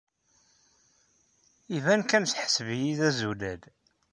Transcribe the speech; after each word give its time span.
Iban 1.75 2.01
kan 2.09 2.23
tḥesbed-iyi 2.25 2.93
d 2.99 3.01
azulal. 3.07 3.61